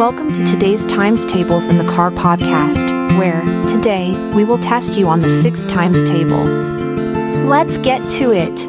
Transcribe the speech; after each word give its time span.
Welcome 0.00 0.32
to 0.32 0.42
today's 0.44 0.86
times 0.86 1.26
tables 1.26 1.66
in 1.66 1.76
the 1.76 1.84
car 1.84 2.10
podcast, 2.10 3.18
where 3.18 3.42
today 3.68 4.16
we 4.34 4.44
will 4.44 4.56
test 4.56 4.94
you 4.94 5.06
on 5.08 5.20
the 5.20 5.28
six 5.28 5.66
times 5.66 6.02
table. 6.04 6.42
Let's 7.46 7.76
get 7.76 8.08
to 8.12 8.32
it. 8.32 8.64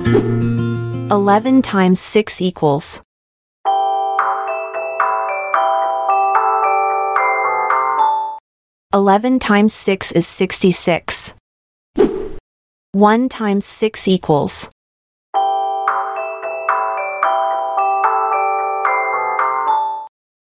11 1.10 1.62
times 1.62 2.02
6 2.02 2.42
equals. 2.42 3.02
Eleven 8.94 9.40
times 9.40 9.74
six 9.74 10.12
is 10.12 10.28
sixty-six. 10.28 11.34
One 12.92 13.30
times 13.30 13.64
six 13.64 14.06
equals. 14.06 14.70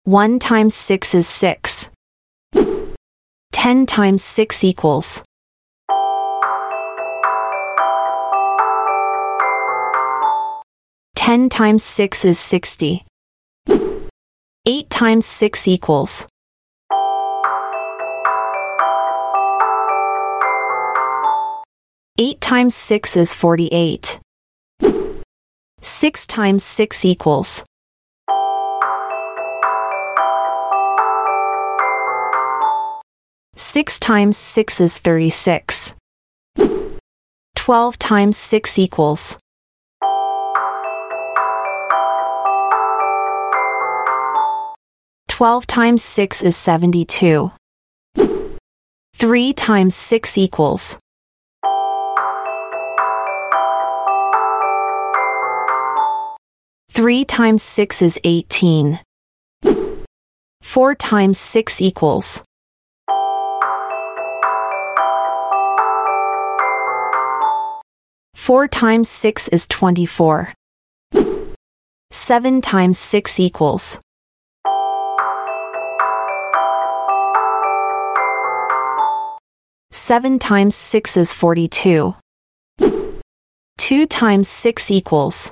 One 0.07 0.39
times 0.39 0.73
six 0.73 1.13
is 1.13 1.27
six. 1.27 1.89
Ten 3.51 3.85
times 3.85 4.23
six 4.23 4.63
equals. 4.63 5.21
Ten 11.13 11.49
times 11.49 11.83
six 11.83 12.23
is 12.23 12.39
sixty. 12.39 13.03
Eight 14.65 14.89
times 14.89 15.25
six 15.25 15.67
equals. 15.67 16.25
Eight 22.17 22.39
times 22.39 22.75
six 22.75 23.17
is 23.17 23.33
forty-eight. 23.33 24.21
Six 25.81 26.25
times 26.25 26.63
six 26.63 27.03
equals. 27.03 27.65
Six 33.77 33.99
times 33.99 34.37
six 34.37 34.81
is 34.81 34.97
thirty-six. 34.97 35.93
Twelve 37.55 37.99
times 37.99 38.35
six 38.35 38.79
equals. 38.79 39.37
Twelve 45.27 45.67
times 45.67 46.03
six 46.03 46.41
is 46.41 46.57
seventy-two. 46.57 47.51
Three 49.13 49.53
times 49.53 49.93
six 49.93 50.39
equals. 50.39 50.97
Three 56.89 57.23
times 57.23 57.61
six 57.61 58.01
is 58.01 58.19
eighteen. 58.23 58.99
Four 60.63 60.95
times 60.95 61.37
six 61.37 61.79
equals. 61.79 62.41
Four 68.47 68.69
times 68.69 69.09
six 69.09 69.49
is 69.49 69.67
twenty-four. 69.67 70.53
Seven 72.11 72.61
times 72.61 72.97
six 72.97 73.41
equals. 73.41 73.99
Seven 79.91 80.39
times 80.39 80.75
six 80.75 81.17
is 81.17 81.33
forty-two. 81.33 82.15
Two 83.77 84.05
times 84.05 84.47
six 84.47 84.89
equals. 84.91 85.51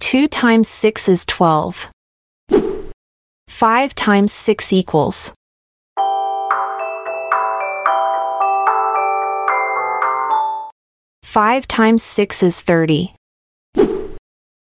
Two 0.00 0.26
times 0.26 0.68
six 0.68 1.06
is 1.10 1.26
twelve. 1.26 1.90
Five 3.46 3.94
times 3.94 4.32
six 4.32 4.72
equals. 4.72 5.34
Five 11.34 11.66
times 11.66 12.00
six 12.04 12.44
is 12.44 12.60
thirty. 12.60 13.12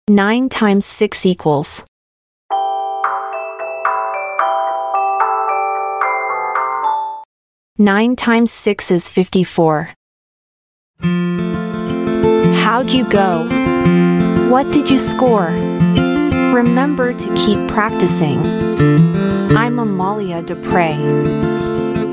Nine 0.07 0.49
times 0.49 0.85
six 0.85 1.25
equals. 1.25 1.83
Nine 7.79 8.15
times 8.15 8.51
six 8.51 8.91
is 8.91 9.09
fifty-four. 9.09 9.89
How'd 12.61 12.91
you 12.91 13.09
go? 13.09 13.47
What 14.51 14.71
did 14.71 14.91
you 14.91 14.99
score? 14.99 15.47
Remember 16.53 17.13
to 17.15 17.33
keep 17.33 17.67
practicing. 17.67 18.45
I'm 19.57 19.79
Amalia 19.79 20.43
Dupre. 20.43 20.93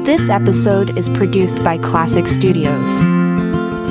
This 0.06 0.30
episode 0.30 0.96
is 0.96 1.10
produced 1.10 1.62
by 1.62 1.76
Klassic 1.76 2.26
Studios. 2.26 3.04